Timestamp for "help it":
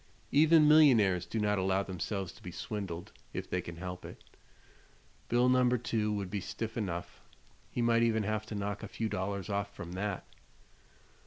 3.75-4.23